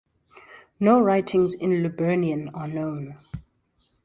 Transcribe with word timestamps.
No 0.79 0.99
writings 0.99 1.53
in 1.53 1.83
Liburnian 1.83 2.49
are 2.55 2.67
known. 2.67 3.19